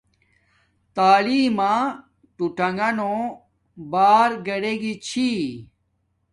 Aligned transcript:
تعیلم 0.95 1.53
ما 1.57 1.73
ٹوٹانݣ 2.35 2.99
بار 3.91 4.29
گاڈے 4.45 4.73
گی 4.81 4.93
چھی 5.05 5.29